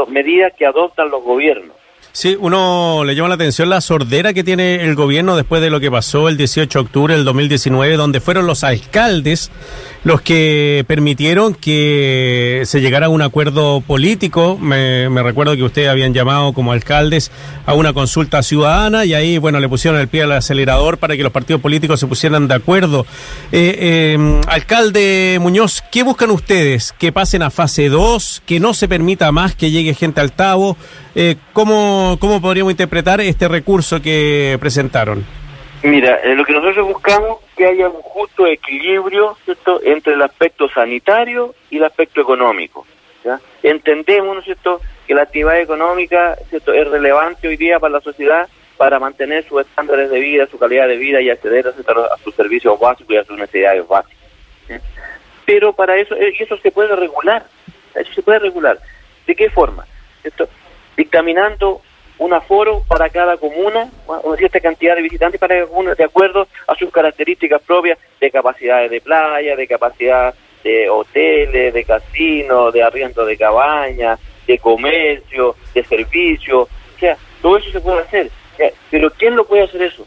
medidas 0.09 0.53
que 0.55 0.67
adoptan 0.67 1.11
los 1.11 1.23
gobiernos. 1.23 1.77
Sí, 2.19 2.37
uno 2.37 3.05
le 3.05 3.15
llama 3.15 3.29
la 3.29 3.37
atención 3.37 3.71
la 3.71 3.81
sordera 3.81 4.35
que 4.35 4.43
tiene 4.43 4.83
el 4.83 4.97
gobierno 4.97 5.37
después 5.37 5.63
de 5.63 5.71
lo 5.71 5.79
que 5.79 5.89
pasó 5.89 6.29
el 6.29 6.37
18 6.37 6.77
de 6.77 6.85
octubre 6.85 7.15
del 7.15 7.25
2019, 7.25 7.97
donde 7.97 8.21
fueron 8.21 8.45
los 8.45 8.65
alcaldes 8.65 9.53
los 10.05 10.21
que 10.21 10.85
permitieron 10.87 11.55
que 11.55 12.63
se 12.65 12.81
llegara 12.81 13.07
a 13.07 13.09
un 13.09 13.21
acuerdo 13.23 13.81
político. 13.81 14.57
Me, 14.57 15.09
recuerdo 15.23 15.55
que 15.55 15.63
ustedes 15.63 15.89
habían 15.89 16.15
llamado 16.15 16.53
como 16.53 16.73
alcaldes 16.73 17.31
a 17.67 17.75
una 17.75 17.93
consulta 17.93 18.43
ciudadana 18.43 19.05
y 19.05 19.15
ahí, 19.15 19.39
bueno, 19.39 19.61
le 19.61 19.69
pusieron 19.69 20.01
el 20.01 20.09
pie 20.09 20.23
al 20.23 20.33
acelerador 20.33 20.99
para 20.99 21.17
que 21.17 21.23
los 21.23 21.33
partidos 21.33 21.61
políticos 21.61 22.01
se 22.01 22.07
pusieran 22.07 22.49
de 22.49 22.55
acuerdo. 22.55 23.07
Eh, 23.53 24.15
em, 24.15 24.41
alcalde 24.47 25.39
Muñoz, 25.41 25.83
¿qué 25.91 26.03
buscan 26.03 26.31
ustedes? 26.31 26.95
¿Que 26.99 27.13
pasen 27.13 27.43
a 27.43 27.51
fase 27.51 27.89
2? 27.89 28.43
¿Que 28.47 28.61
no 28.61 28.75
se 28.75 28.89
permita 28.89 29.31
más 29.33 29.55
que 29.55 29.71
llegue 29.71 29.95
gente 29.95 30.21
al 30.21 30.33
Tabo? 30.33 30.77
Eh, 31.15 31.37
¿cómo, 31.53 32.08
¿Cómo 32.17 32.41
podríamos 32.41 32.71
interpretar 32.73 33.21
este 33.21 33.49
recurso 33.49 34.01
que 34.01 34.57
presentaron? 34.61 35.25
Mira, 35.83 36.17
eh, 36.25 36.35
lo 36.35 36.45
que 36.45 36.53
nosotros 36.53 36.87
buscamos 36.87 37.39
es 37.51 37.55
que 37.55 37.67
haya 37.67 37.89
un 37.89 38.01
justo 38.03 38.47
equilibrio 38.47 39.37
entre 39.85 40.15
el 40.15 40.23
aspecto 40.23 40.69
sanitario 40.69 41.55
y 41.71 41.77
el 41.77 41.85
aspecto 41.85 42.21
económico. 42.21 42.87
Entendemos 43.63 44.37
¿no 44.37 44.43
cierto? 44.43 44.81
que 45.07 45.15
la 45.15 45.23
actividad 45.23 45.61
económica 45.61 46.37
es 46.51 46.65
relevante 46.65 47.49
hoy 47.49 47.57
día 47.57 47.79
para 47.79 47.95
la 47.95 48.01
sociedad 48.01 48.49
para 48.79 48.99
mantener 48.99 49.45
sus 49.47 49.61
estándares 49.61 50.09
de 50.09 50.21
vida, 50.21 50.47
su 50.47 50.59
calidad 50.59 50.87
de 50.89 50.97
vida 50.97 51.21
y 51.21 51.29
acceder 51.29 51.67
a 51.67 52.17
sus 52.23 52.35
servicios 52.35 52.79
básicos 52.79 53.13
y 53.13 53.19
a 53.19 53.25
sus 53.25 53.37
necesidades 53.37 53.87
básicas. 53.87 54.17
Pero 55.45 55.73
para 55.73 55.97
eso, 55.97 56.15
eh, 56.15 56.33
eso 56.39 56.57
se 56.59 56.71
puede 56.71 56.95
regular, 56.95 57.45
eso 57.95 58.13
se 58.15 58.23
puede 58.23 58.39
regular. 58.39 58.79
¿De 59.27 59.35
qué 59.35 59.51
forma? 59.51 59.85
¿cierto? 60.23 60.49
Dictaminando 60.97 61.83
un 62.19 62.33
aforo 62.33 62.83
para 62.89 63.09
cada 63.09 63.37
comuna, 63.37 63.91
una 64.07 64.37
cierta 64.37 64.61
cantidad 64.61 64.97
de 64.97 65.03
visitantes 65.03 65.41
para 65.41 65.57
cada 65.57 65.69
comuna, 65.69 65.95
de 65.95 66.05
acuerdo 66.05 66.49
a 66.67 66.75
sus 66.75 66.91
características 66.91 67.63
propias 67.63 67.99
de 68.21 68.31
capacidades 68.31 68.91
de 68.91 69.01
playa, 69.01 69.57
de 69.57 69.67
capacidad 69.67 70.35
de 70.65 70.91
hoteles, 70.91 71.73
de 71.73 71.85
casinos, 71.85 72.73
de 72.73 72.83
arriendo 72.83 73.25
de 73.25 73.37
cabañas, 73.37 74.19
de 74.47 74.59
comercio, 74.59 75.55
de 75.75 75.85
servicio, 75.85 76.63
o 76.63 76.99
sea, 76.99 77.17
todo 77.41 77.59
eso 77.59 77.71
se 77.71 77.81
puede 77.81 78.01
hacer. 78.01 78.31
Pero 78.91 79.11
¿quién 79.11 79.37
lo 79.37 79.47
puede 79.47 79.63
hacer 79.63 79.83
eso? 79.83 80.05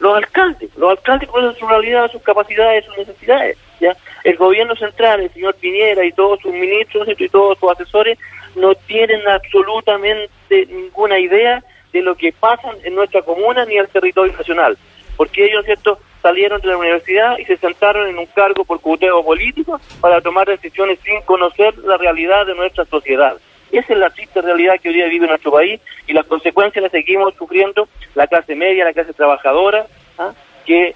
los 0.00 0.16
alcaldes, 0.16 0.70
los 0.76 0.90
alcaldes 0.90 1.28
con 1.28 1.54
su 1.54 1.68
realidad, 1.68 2.10
sus 2.10 2.22
capacidades, 2.22 2.84
sus 2.86 2.96
necesidades. 2.98 3.56
¿ya? 3.80 3.96
El 4.24 4.36
gobierno 4.36 4.74
central, 4.74 5.20
el 5.20 5.32
señor 5.32 5.54
Piñera 5.56 6.04
y 6.04 6.12
todos 6.12 6.40
sus 6.40 6.52
ministros 6.52 7.06
y 7.16 7.28
todos 7.28 7.58
sus 7.58 7.70
asesores 7.70 8.18
no 8.54 8.74
tienen 8.74 9.26
absolutamente 9.28 10.66
ninguna 10.68 11.18
idea 11.18 11.62
de 11.92 12.02
lo 12.02 12.14
que 12.14 12.32
pasa 12.32 12.70
en 12.84 12.94
nuestra 12.94 13.22
comuna 13.22 13.64
ni 13.64 13.76
el 13.76 13.88
territorio 13.88 14.32
nacional, 14.32 14.78
porque 15.16 15.44
ellos, 15.44 15.64
¿cierto?, 15.64 15.98
salieron 16.22 16.60
de 16.60 16.68
la 16.68 16.76
universidad 16.76 17.38
y 17.38 17.44
se 17.44 17.56
sentaron 17.56 18.08
en 18.08 18.18
un 18.18 18.26
cargo 18.26 18.64
por 18.64 18.80
cuteo 18.80 19.24
político 19.24 19.80
para 20.00 20.20
tomar 20.20 20.46
decisiones 20.46 20.98
sin 21.02 21.20
conocer 21.22 21.76
la 21.78 21.96
realidad 21.96 22.46
de 22.46 22.54
nuestra 22.54 22.84
sociedad. 22.84 23.36
Esa 23.72 23.92
es 23.92 23.98
la 23.98 24.10
triste 24.10 24.42
realidad 24.42 24.74
que 24.80 24.88
hoy 24.88 24.96
día 24.96 25.06
vive 25.06 25.26
nuestro 25.26 25.52
país 25.52 25.80
y 26.06 26.12
las 26.12 26.26
consecuencias 26.26 26.82
las 26.82 26.92
seguimos 26.92 27.34
sufriendo 27.36 27.88
la 28.14 28.26
clase 28.26 28.54
media, 28.54 28.84
la 28.84 28.92
clase 28.92 29.12
trabajadora, 29.12 29.86
¿ah? 30.18 30.32
que 30.66 30.94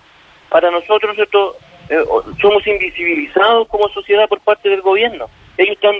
para 0.50 0.70
nosotros 0.70 1.14
¿cierto? 1.14 1.56
Eh, 1.88 2.04
somos 2.40 2.66
invisibilizados 2.66 3.68
como 3.68 3.88
sociedad 3.90 4.28
por 4.28 4.40
parte 4.40 4.68
del 4.68 4.82
gobierno. 4.82 5.26
Ellos 5.56 5.76
están 5.76 5.94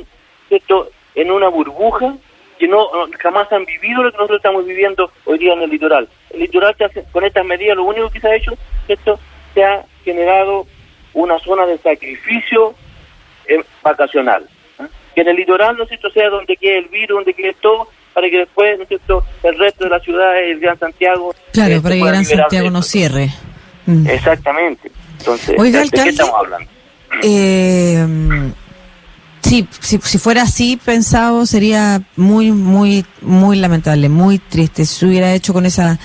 ¿cierto? 0.48 0.90
En 1.14 1.30
una 1.30 1.48
burbuja 1.48 2.14
que 2.58 2.68
no 2.68 2.88
jamás 3.20 3.50
han 3.52 3.64
vivido 3.64 4.02
lo 4.02 4.10
que 4.10 4.16
nosotros 4.16 4.38
estamos 4.38 4.64
viviendo 4.64 5.10
hoy 5.24 5.38
día 5.38 5.52
en 5.54 5.62
el 5.62 5.70
litoral. 5.70 6.08
El 6.30 6.40
litoral 6.40 6.76
con 7.12 7.24
estas 7.24 7.44
medidas 7.44 7.76
lo 7.76 7.84
único 7.84 8.10
que 8.10 8.20
se 8.20 8.28
ha 8.28 8.36
hecho, 8.36 8.52
esto 8.88 9.18
se 9.54 9.64
ha 9.64 9.84
generado 10.04 10.66
una 11.12 11.38
zona 11.40 11.66
de 11.66 11.78
sacrificio 11.78 12.74
eh, 13.46 13.62
vacacional 13.82 14.48
que 15.14 15.20
en 15.20 15.28
el 15.28 15.36
litoral, 15.36 15.76
¿no 15.76 15.84
es 15.84 15.88
cierto?, 15.88 16.10
sea 16.10 16.28
donde 16.28 16.56
quede 16.56 16.78
el 16.78 16.88
virus, 16.88 17.18
donde 17.18 17.34
quede 17.34 17.54
todo, 17.60 17.88
para 18.12 18.28
que 18.28 18.38
después, 18.38 18.76
¿no 18.76 18.82
es 18.82 18.88
cierto?, 18.88 19.24
el 19.42 19.58
resto 19.58 19.84
de 19.84 19.90
la 19.90 20.00
ciudad, 20.00 20.38
el 20.38 20.58
Gran 20.58 20.78
Santiago... 20.78 21.34
Claro, 21.52 21.80
para 21.80 21.94
que 21.94 22.00
el 22.00 22.06
Gran 22.06 22.24
Santiago 22.24 22.70
no 22.70 22.82
cierre. 22.82 23.30
Mm. 23.86 24.08
Exactamente. 24.08 24.90
Entonces, 25.18 25.56
¿de 25.56 26.02
qué 26.02 26.08
estamos 26.08 26.34
hablando? 26.34 26.68
Eh, 27.22 28.06
sí, 29.54 29.68
si, 29.80 30.00
si, 30.02 30.18
fuera 30.18 30.42
así 30.42 30.76
pensado 30.76 31.46
sería 31.46 32.02
muy, 32.16 32.50
muy, 32.50 33.04
muy 33.22 33.56
lamentable, 33.56 34.08
muy 34.08 34.38
triste 34.38 34.84
si 34.84 34.98
se 34.98 35.06
hubiera 35.06 35.32
hecho 35.32 35.52
con 35.52 35.64
esa 35.66 35.98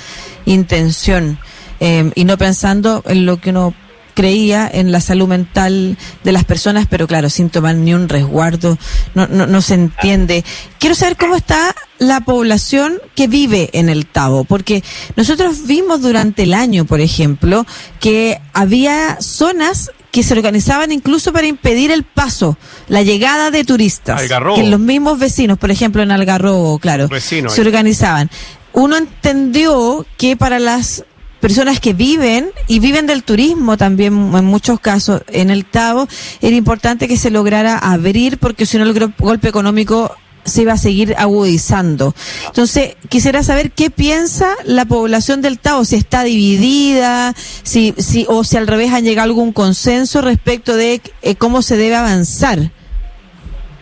intención 0.45 1.39
eh, 1.79 2.11
y 2.13 2.25
no 2.25 2.37
pensando 2.37 3.03
en 3.07 3.25
lo 3.25 3.39
que 3.41 3.49
uno 3.49 3.73
creía 4.13 4.69
en 4.71 4.91
la 4.91 4.99
salud 4.99 5.27
mental 5.27 5.97
de 6.23 6.31
las 6.31 6.43
personas, 6.43 6.87
pero 6.89 7.07
claro, 7.07 7.29
sin 7.29 7.49
tomar 7.49 7.75
ni 7.75 7.93
un 7.93 8.09
resguardo, 8.09 8.77
no, 9.15 9.27
no, 9.27 9.47
no 9.47 9.61
se 9.61 9.75
entiende. 9.75 10.43
Quiero 10.77 10.93
saber 10.93 11.15
cómo 11.15 11.35
está 11.35 11.73
la 11.99 12.19
población 12.19 12.99
que 13.15 13.27
vive 13.27 13.69
en 13.73 13.87
el 13.87 14.05
Tabo, 14.05 14.43
porque 14.43 14.83
nosotros 15.15 15.65
vimos 15.67 16.01
durante 16.01 16.43
el 16.43 16.53
año, 16.53 16.85
por 16.85 16.99
ejemplo, 16.99 17.65
que 18.01 18.41
había 18.53 19.17
zonas 19.21 19.91
que 20.11 20.23
se 20.23 20.33
organizaban 20.33 20.91
incluso 20.91 21.31
para 21.31 21.47
impedir 21.47 21.91
el 21.91 22.03
paso, 22.03 22.57
la 22.87 23.03
llegada 23.03 23.51
de 23.51 23.63
turistas. 23.63 24.21
Que 24.55 24.63
los 24.63 24.79
mismos 24.79 25.19
vecinos, 25.19 25.57
por 25.57 25.71
ejemplo 25.71 26.01
en 26.01 26.11
Algarrobo, 26.11 26.79
claro, 26.79 27.09
se 27.19 27.61
organizaban. 27.61 28.29
Uno 28.73 28.97
entendió 28.97 30.05
que 30.17 30.35
para 30.37 30.59
las 30.59 31.03
personas 31.39 31.79
que 31.79 31.93
viven 31.93 32.51
y 32.67 32.79
viven 32.79 33.07
del 33.07 33.23
turismo 33.23 33.77
también 33.77 34.13
en 34.35 34.45
muchos 34.45 34.79
casos 34.79 35.21
en 35.27 35.49
el 35.49 35.65
Tabo, 35.65 36.07
era 36.41 36.55
importante 36.55 37.07
que 37.07 37.17
se 37.17 37.31
lograra 37.31 37.77
abrir 37.77 38.37
porque 38.37 38.65
si 38.65 38.77
no 38.77 38.83
el 38.83 39.13
golpe 39.17 39.47
económico 39.47 40.15
se 40.49 40.63
iba 40.63 40.73
a 40.73 40.77
seguir 40.77 41.15
agudizando. 41.17 42.13
Entonces, 42.47 42.95
quisiera 43.09 43.43
saber 43.43 43.71
qué 43.71 43.89
piensa 43.89 44.55
la 44.65 44.85
población 44.85 45.41
del 45.41 45.59
Tao, 45.59 45.85
si 45.85 45.95
está 45.95 46.23
dividida, 46.23 47.33
si, 47.35 47.93
si, 47.97 48.25
o 48.27 48.43
si 48.43 48.57
al 48.57 48.67
revés 48.67 48.91
han 48.91 49.03
llegado 49.03 49.27
a 49.27 49.29
algún 49.29 49.53
consenso 49.53 50.21
respecto 50.21 50.75
de 50.75 51.01
eh, 51.21 51.35
cómo 51.35 51.61
se 51.61 51.77
debe 51.77 51.95
avanzar. 51.95 52.59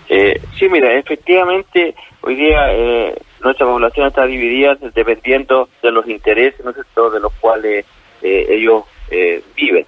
Eh, 0.10 0.42
sí, 0.58 0.70
mira, 0.70 0.94
efectivamente, 0.94 1.96
hoy 2.22 2.36
día 2.36 2.72
eh, 2.72 3.16
nuestra 3.44 3.66
población 3.66 4.08
está 4.08 4.26
dividida 4.26 4.78
dependiendo 4.94 5.70
de 5.82 5.92
los 5.92 6.08
intereses 6.08 6.64
¿no 6.64 7.10
de 7.10 7.20
los 7.20 7.34
cuales 7.34 7.86
eh, 8.22 8.46
ellos 8.50 8.84
eh, 9.10 9.42
viven. 9.56 9.86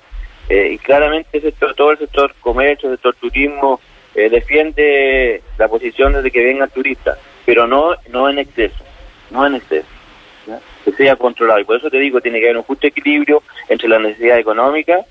Eh, 0.49 0.71
y 0.73 0.77
claramente 0.79 1.29
el 1.37 1.43
sector, 1.43 1.75
todo 1.75 1.91
el 1.91 1.99
sector 1.99 2.33
comercio, 2.39 2.89
el 2.89 2.95
sector 2.95 3.15
turismo, 3.15 3.79
defiende 4.27 5.41
la 5.57 5.67
posición 5.67 6.21
de 6.21 6.31
que 6.31 6.43
vengan 6.43 6.69
turistas, 6.69 7.17
pero 7.45 7.67
no, 7.67 7.95
no 8.09 8.29
en 8.29 8.39
exceso, 8.39 8.83
no 9.29 9.45
en 9.45 9.55
exceso, 9.55 9.87
que 10.83 10.91
sea 10.91 11.15
controlado. 11.15 11.59
Y 11.59 11.63
por 11.63 11.77
eso 11.77 11.89
te 11.89 11.99
digo, 11.99 12.19
tiene 12.19 12.39
que 12.39 12.47
haber 12.47 12.57
un 12.57 12.63
justo 12.63 12.87
equilibrio 12.87 13.43
entre 13.69 13.87
la 13.87 13.99
necesidad 13.99 14.39
económica 14.39 15.05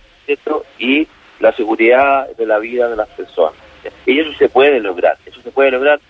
y 0.79 1.09
la 1.41 1.53
seguridad 1.53 2.29
de 2.37 2.47
la 2.47 2.59
vida 2.59 2.88
de 2.88 2.97
las 2.97 3.09
personas. 3.09 3.55
Y 4.05 4.19
eso 4.19 4.33
se 4.35 4.49
puede 4.49 4.81
lograr, 4.81 5.17
eso 5.25 5.41
se 5.41 5.50
puede 5.50 5.71
lograr 5.71 6.00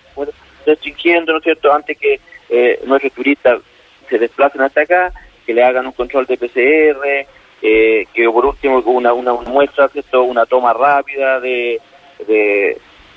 restringiendo, 0.67 1.33
¿no 1.33 1.39
es 1.39 1.45
cierto?, 1.45 1.73
antes 1.73 1.97
que 1.97 2.21
eh, 2.49 2.81
nuestros 2.85 3.13
turistas 3.13 3.61
se 4.09 4.19
desplacen 4.19 4.63
hasta 4.63 4.81
acá, 4.81 5.13
que 5.47 5.55
le 5.55 5.63
hagan 5.63 5.87
un 5.87 5.93
control 5.93 6.27
de 6.27 6.37
PCR, 6.37 7.27
eh, 7.63 8.07
que 8.13 8.25
por 8.31 8.47
último 8.47 8.79
una, 8.81 9.13
una, 9.13 9.35
muestra, 9.35 9.89
¿cierto?, 9.89 10.25
una 10.25 10.47
toma 10.47 10.73
rápida 10.73 11.39
de 11.39 11.81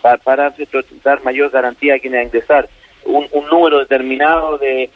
para, 0.02 0.54
dar 1.04 1.24
mayor 1.24 1.50
garantía 1.50 1.96
a 1.96 2.00
quienes 2.00 2.26
ingresar, 2.26 2.68
un, 3.06 3.28
número 3.50 3.80
determinado 3.80 4.58
de, 4.58 4.90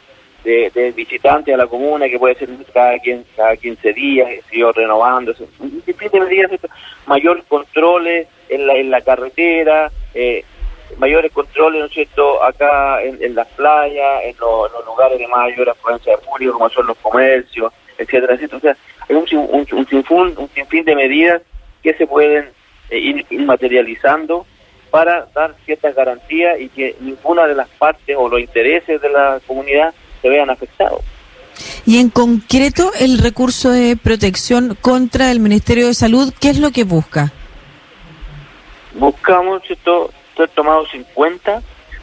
de, 0.44 0.92
visitantes 0.96 1.52
a 1.54 1.58
la 1.58 1.66
comuna, 1.66 2.08
que 2.08 2.18
puede 2.18 2.36
ser 2.36 2.48
cada, 2.72 2.98
quien, 2.98 3.24
cada 3.36 3.56
15 3.56 3.92
días, 3.92 4.28
sigo 4.50 4.72
renovando, 4.72 5.34
mayor 7.06 7.44
controles 7.48 8.28
en 8.48 8.66
la, 8.66 8.74
en 8.74 8.90
la 8.90 9.00
carretera, 9.00 9.90
eh, 10.14 10.44
mayores 10.98 11.32
controles, 11.32 11.80
¿no 11.80 11.86
es 11.86 11.92
cierto?, 11.92 12.42
acá 12.42 13.02
en, 13.02 13.34
las 13.34 13.48
playas, 13.48 14.24
en, 14.24 14.36
los 14.38 14.86
lugares 14.86 15.18
de 15.18 15.26
mayor 15.26 15.68
afluencia 15.68 16.16
de 16.16 16.22
público, 16.22 16.54
como 16.54 16.70
son 16.70 16.86
los 16.86 16.96
comercios, 16.98 17.72
etcétera, 17.98 18.34
etcétera. 18.34 18.58
O 18.58 18.60
sea, 18.60 18.76
hay 19.08 19.16
un, 19.16 19.26
un, 19.32 19.66
un, 19.72 19.86
sinfín, 19.86 20.34
un 20.36 20.48
sinfín 20.54 20.84
de 20.84 20.94
medidas 20.94 21.42
que 21.82 21.94
se 21.94 22.06
pueden 22.06 22.50
eh, 22.90 22.98
ir, 22.98 23.40
materializando 23.40 24.46
para 24.90 25.26
dar 25.34 25.54
ciertas 25.64 25.94
garantías 25.94 26.60
y 26.60 26.68
que 26.68 26.96
ninguna 27.00 27.46
de 27.46 27.54
las 27.54 27.68
partes 27.68 28.16
o 28.18 28.28
los 28.28 28.40
intereses 28.40 29.00
de 29.00 29.08
la 29.10 29.40
comunidad 29.46 29.94
se 30.22 30.28
vean 30.28 30.50
afectados. 30.50 31.00
Y 31.86 31.98
en 31.98 32.10
concreto, 32.10 32.90
el 32.98 33.18
recurso 33.18 33.70
de 33.70 33.96
protección 33.96 34.76
contra 34.80 35.30
el 35.30 35.40
Ministerio 35.40 35.86
de 35.86 35.94
Salud, 35.94 36.32
¿qué 36.40 36.50
es 36.50 36.58
lo 36.58 36.70
que 36.70 36.84
busca? 36.84 37.32
Buscamos, 38.94 39.62
¿cierto?, 39.66 40.10
ser 40.36 40.48
tomados 40.50 40.88
en 40.92 41.04
cuenta, 41.14 41.62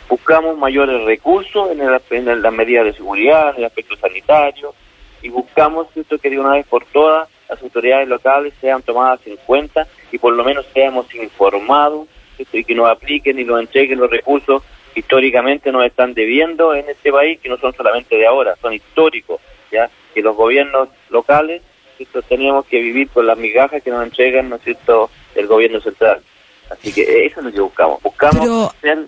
buscamos 0.09 0.57
mayores 0.57 1.03
recursos 1.05 1.71
en, 1.71 1.81
el, 1.81 2.01
en 2.09 2.41
las 2.41 2.53
medidas 2.53 2.85
de 2.85 2.93
seguridad, 2.93 3.51
en 3.51 3.57
el 3.57 3.65
aspecto 3.65 3.95
sanitario, 3.97 4.73
y 5.21 5.29
buscamos 5.29 5.87
esto 5.95 6.17
que 6.17 6.29
de 6.29 6.39
una 6.39 6.53
vez 6.53 6.65
por 6.67 6.85
todas 6.85 7.29
las 7.49 7.61
autoridades 7.61 8.07
locales 8.07 8.53
sean 8.59 8.81
tomadas 8.81 9.19
en 9.25 9.37
cuenta 9.45 9.87
y 10.11 10.17
por 10.17 10.33
lo 10.33 10.43
menos 10.43 10.65
seamos 10.73 11.13
informados 11.15 12.07
y 12.51 12.63
que 12.63 12.75
nos 12.75 12.89
apliquen 12.89 13.39
y 13.39 13.43
nos 13.43 13.59
entreguen 13.59 13.99
los 13.99 14.09
recursos 14.09 14.63
que 14.93 14.99
históricamente 14.99 15.71
nos 15.71 15.85
están 15.85 16.13
debiendo 16.13 16.75
en 16.75 16.89
este 16.89 17.11
país, 17.11 17.39
que 17.39 17.49
no 17.49 17.57
son 17.57 17.73
solamente 17.73 18.15
de 18.15 18.27
ahora, 18.27 18.55
son 18.61 18.73
históricos, 18.73 19.41
ya 19.71 19.89
que 20.13 20.21
los 20.21 20.35
gobiernos 20.35 20.89
locales 21.09 21.61
esto, 21.99 22.21
teníamos 22.21 22.65
que 22.65 22.79
vivir 22.81 23.09
con 23.09 23.25
las 23.25 23.37
migajas 23.37 23.81
que 23.81 23.91
nos 23.91 24.03
entregan 24.03 24.49
¿no 24.49 24.57
es 24.57 24.63
cierto? 24.63 25.09
el 25.35 25.47
gobierno 25.47 25.79
central. 25.79 26.21
Así 26.69 26.93
que 26.93 27.25
eso 27.25 27.39
es 27.39 27.45
lo 27.45 27.51
que 27.51 27.61
buscamos. 27.61 28.01
Buscamos 28.01 28.73
ser, 28.81 29.07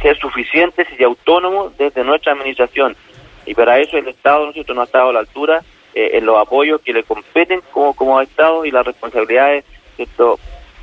ser, 0.00 0.18
suficientes 0.18 0.86
y 0.98 1.02
autónomos 1.02 1.76
desde 1.76 2.04
nuestra 2.04 2.32
administración. 2.32 2.96
Y 3.44 3.54
para 3.54 3.78
eso 3.78 3.98
el 3.98 4.08
Estado 4.08 4.46
nosotros 4.46 4.74
no 4.74 4.82
ha 4.82 4.84
estado 4.84 5.10
a 5.10 5.12
la 5.12 5.20
altura 5.20 5.62
eh, 5.94 6.10
en 6.14 6.26
los 6.26 6.40
apoyos 6.40 6.80
que 6.80 6.92
le 6.92 7.02
competen 7.02 7.60
como, 7.72 7.94
como 7.94 8.20
Estado 8.20 8.64
y 8.64 8.70
las 8.70 8.86
responsabilidades 8.86 9.64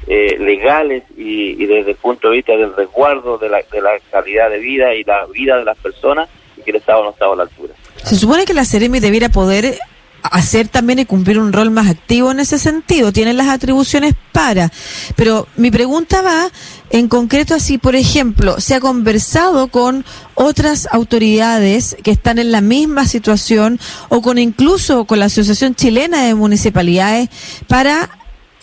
eh, 0.07 0.38
legales 0.39 1.03
y, 1.15 1.65
desde 1.65 1.91
el 1.91 1.98
punto 1.98 2.29
de 2.29 2.38
vista 2.38 2.57
del 2.57 2.75
resguardo 2.75 3.38
de 3.38 3.50
la, 3.50 3.62
de 3.72 3.81
la 3.81 3.91
calidad 4.12 4.50
de 4.50 4.60
vida 4.60 4.93
y 4.93 5.03
la 5.03 5.25
vida 5.27 5.57
de 5.57 5.65
las 5.65 5.77
personas 5.77 6.29
y 6.57 6.62
que 6.62 6.72
el 6.72 6.77
Estado 6.77 7.03
no 7.03 7.10
ha 7.10 7.12
estado 7.12 7.33
a 7.33 7.36
la 7.38 7.43
altura. 7.43 7.74
Se 8.03 8.15
supone 8.15 8.45
que 8.45 8.53
la 8.53 8.65
Ceremi 8.65 9.00
debiera 9.00 9.29
poder 9.29 9.77
hacer 10.24 10.67
también 10.67 11.00
y 11.00 11.05
cumplir 11.05 11.39
un 11.39 11.53
rol 11.53 11.69
más 11.72 11.89
activo 11.89 12.31
en 12.31 12.39
ese 12.39 12.57
sentido. 12.57 13.12
Tienen 13.12 13.38
las 13.38 13.50
atribuciones 13.50 14.15
para. 14.31 14.72
Pero 15.15 15.48
mi 15.57 15.69
pregunta 15.69 16.22
va 16.22 16.50
en 16.89 17.07
concreto 17.07 17.55
así, 17.55 17.77
por 17.77 17.95
ejemplo, 17.95 18.60
se 18.60 18.75
ha 18.75 18.79
conversado 18.79 19.67
con 19.67 20.05
otras 20.36 20.88
autoridades 20.91 21.98
que 22.03 22.12
están 22.12 22.39
en 22.39 22.51
la 22.51 22.62
misma 22.62 23.05
situación 23.05 23.79
o 24.10 24.22
con 24.22 24.38
incluso 24.38 25.05
con 25.05 25.19
la 25.19 25.25
Asociación 25.25 25.75
Chilena 25.75 26.24
de 26.24 26.36
Municipalidades 26.36 27.29
para 27.67 28.10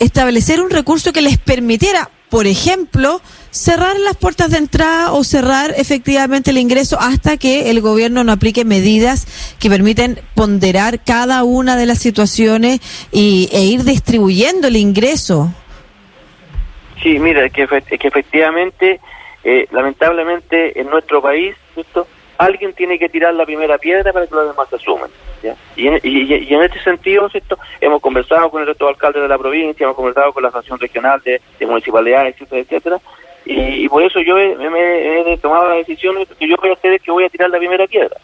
establecer 0.01 0.61
un 0.61 0.69
recurso 0.69 1.13
que 1.13 1.21
les 1.21 1.37
permitiera, 1.37 2.09
por 2.29 2.47
ejemplo, 2.47 3.21
cerrar 3.51 3.99
las 3.99 4.17
puertas 4.17 4.49
de 4.51 4.57
entrada 4.57 5.11
o 5.11 5.23
cerrar 5.23 5.73
efectivamente 5.77 6.49
el 6.49 6.57
ingreso 6.57 6.97
hasta 6.99 7.37
que 7.37 7.69
el 7.69 7.81
gobierno 7.81 8.23
no 8.23 8.31
aplique 8.31 8.65
medidas 8.65 9.27
que 9.59 9.69
permiten 9.69 10.19
ponderar 10.33 11.03
cada 11.03 11.43
una 11.43 11.75
de 11.75 11.85
las 11.85 11.99
situaciones 11.99 12.79
y, 13.11 13.49
e 13.51 13.63
ir 13.63 13.83
distribuyendo 13.83 14.67
el 14.67 14.77
ingreso. 14.77 15.53
Sí, 17.03 17.19
mira, 17.19 17.49
que, 17.49 17.67
que 17.67 18.07
efectivamente, 18.07 18.99
eh, 19.43 19.67
lamentablemente 19.71 20.79
en 20.79 20.89
nuestro 20.89 21.21
país, 21.21 21.55
¿cierto? 21.73 22.07
Alguien 22.43 22.73
tiene 22.73 22.97
que 22.97 23.09
tirar 23.09 23.33
la 23.33 23.45
primera 23.45 23.77
piedra 23.77 24.11
para 24.11 24.25
que 24.25 24.35
los 24.35 24.47
demás 24.49 24.67
se 24.69 24.75
asumen. 24.75 25.09
Y, 25.75 25.87
en, 25.87 25.99
y, 26.03 26.53
en 26.53 26.61
este 26.61 26.79
sentido, 26.83 27.29
¿cierto? 27.29 27.57
hemos 27.79 28.01
conversado 28.01 28.49
con 28.49 28.61
el 28.61 28.67
resto 28.67 28.85
de 28.85 28.91
alcaldes 28.91 29.21
de 29.23 29.27
la 29.27 29.37
provincia, 29.37 29.83
hemos 29.83 29.95
conversado 29.95 30.31
con 30.33 30.43
la 30.43 30.49
Asociación 30.49 30.79
Regional 30.79 31.21
de, 31.23 31.41
municipalidades, 31.65 32.35
etcétera, 32.35 32.61
etcétera, 32.61 32.99
y, 33.45 33.89
por 33.89 34.03
eso 34.03 34.21
yo 34.21 34.37
he, 34.37 35.37
tomado 35.41 35.69
la 35.69 35.75
decisión 35.75 36.15
de 36.15 36.25
que 36.27 36.47
yo 36.47 36.55
voy 36.57 36.69
a 36.69 36.73
hacer 36.73 36.99
que 37.01 37.11
voy 37.11 37.23
a 37.23 37.29
tirar 37.29 37.49
la 37.49 37.57
primera 37.57 37.87
piedra, 37.87 38.15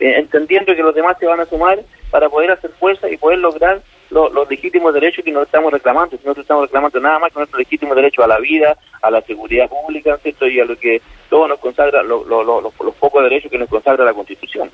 eh, 0.00 0.14
entendiendo 0.16 0.74
que 0.74 0.82
los 0.82 0.94
demás 0.94 1.16
se 1.18 1.26
van 1.26 1.40
a 1.40 1.46
sumar 1.46 1.78
para 2.10 2.28
poder 2.28 2.52
hacer 2.52 2.70
fuerza 2.70 3.08
y 3.10 3.18
poder 3.18 3.38
lograr 3.38 3.80
los 4.14 4.48
legítimos 4.48 4.94
derechos 4.94 5.24
que 5.24 5.32
nos 5.32 5.44
estamos 5.44 5.72
reclamando. 5.72 6.16
Si 6.16 6.26
no 6.26 6.32
estamos 6.32 6.64
reclamando 6.64 7.00
nada 7.00 7.18
más 7.18 7.32
que 7.32 7.40
nuestro 7.40 7.58
legítimo 7.58 7.94
derecho 7.94 8.22
a 8.22 8.28
la 8.28 8.38
vida, 8.38 8.76
a 9.02 9.10
la 9.10 9.20
seguridad 9.22 9.68
pública, 9.68 10.16
¿cierto? 10.22 10.46
y 10.46 10.60
a 10.60 10.64
lo 10.64 10.76
que 10.76 11.02
todo 11.28 11.48
nos 11.48 11.58
consagra, 11.58 12.02
los 12.02 12.94
pocos 12.98 13.22
derechos 13.22 13.50
que 13.50 13.58
nos 13.58 13.68
consagra 13.68 14.04
la 14.04 14.14
Constitución. 14.14 14.70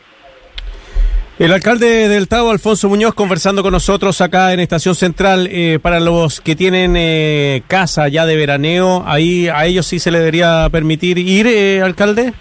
El 1.41 1.55
alcalde 1.55 2.11
del 2.11 2.29
Tavo, 2.29 2.51
Alfonso 2.51 2.91
Muñoz, 2.91 3.15
conversando 3.15 3.63
con 3.63 3.73
nosotros 3.73 4.21
acá 4.21 4.53
en 4.53 4.61
Estación 4.61 4.95
Central, 4.95 5.49
eh, 5.51 5.79
para 5.81 5.99
los 5.99 6.43
que 6.43 6.55
tienen 6.55 6.97
eh, 6.99 7.63
casa 7.67 8.09
ya 8.09 8.27
de 8.27 8.37
veraneo, 8.37 9.05
ahí 9.07 9.49
a 9.49 9.65
ellos 9.65 9.87
sí 9.87 9.99
se 9.99 10.11
les 10.11 10.21
debería 10.21 10.69
permitir 10.71 11.17
ir, 11.17 11.47
eh, 11.47 11.81
alcalde. 11.81 12.35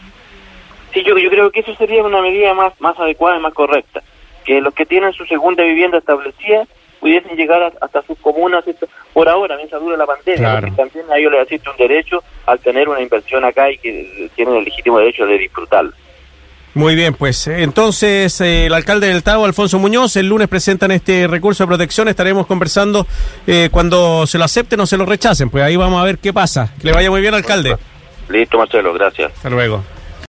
Sí, 0.93 1.01
yo, 1.05 1.17
yo 1.17 1.29
creo 1.29 1.49
que 1.49 1.61
eso 1.61 1.73
sería 1.75 2.03
una 2.03 2.21
medida 2.21 2.53
más, 2.53 2.73
más 2.81 2.99
adecuada 2.99 3.37
y 3.37 3.41
más 3.41 3.53
correcta. 3.53 4.03
Que 4.43 4.59
los 4.59 4.73
que 4.73 4.85
tienen 4.85 5.13
su 5.13 5.25
segunda 5.27 5.63
vivienda 5.63 5.99
establecida 5.99 6.67
pudiesen 6.99 7.35
llegar 7.35 7.73
hasta 7.81 8.01
sus 8.03 8.17
comunas 8.19 8.63
por 9.13 9.29
ahora, 9.29 9.55
mientras 9.57 9.81
dure 9.81 9.97
la 9.97 10.05
pandemia, 10.05 10.59
porque 10.59 10.75
también 10.75 11.05
a 11.11 11.17
ellos 11.17 11.31
les 11.31 11.41
asiste 11.41 11.69
un 11.69 11.77
derecho 11.77 12.23
al 12.45 12.59
tener 12.59 12.89
una 12.89 13.01
inversión 13.01 13.43
acá 13.45 13.71
y 13.71 13.77
que 13.77 14.29
tienen 14.35 14.55
el 14.55 14.65
legítimo 14.65 14.99
derecho 14.99 15.25
de 15.25 15.37
disfrutarla. 15.37 15.91
Muy 16.75 16.95
bien, 16.95 17.15
pues 17.15 17.47
entonces 17.47 18.39
eh, 18.41 18.67
el 18.67 18.73
alcalde 18.73 19.07
del 19.07 19.23
Tavo, 19.23 19.45
Alfonso 19.45 19.79
Muñoz, 19.79 20.15
el 20.17 20.27
lunes 20.27 20.47
presentan 20.47 20.91
este 20.91 21.25
recurso 21.27 21.63
de 21.63 21.67
protección, 21.67 22.07
estaremos 22.07 22.45
conversando 22.45 23.07
eh, 23.47 23.69
cuando 23.71 24.27
se 24.27 24.37
lo 24.37 24.43
acepten 24.43 24.79
o 24.79 24.85
se 24.85 24.95
lo 24.95 25.05
rechacen, 25.05 25.49
pues 25.49 25.63
ahí 25.63 25.75
vamos 25.75 25.99
a 25.99 26.05
ver 26.05 26.19
qué 26.19 26.31
pasa. 26.31 26.71
Que 26.79 26.87
le 26.87 26.93
vaya 26.93 27.09
muy 27.09 27.21
bien, 27.21 27.33
alcalde. 27.33 27.75
Listo, 28.29 28.59
Marcelo, 28.59 28.93
gracias. 28.93 29.31
Hasta 29.33 29.49
luego. 29.49 29.83